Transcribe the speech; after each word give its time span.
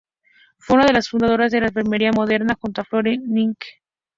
Fue 0.57 0.77
una 0.77 0.87
de 0.87 0.93
las 0.93 1.09
fundadoras 1.09 1.51
de 1.51 1.59
la 1.61 1.67
enfermería 1.67 2.11
moderna 2.11 2.57
junto 2.59 2.81
a 2.81 2.85
Florence 2.85 3.23
Nightingale. 3.27 3.83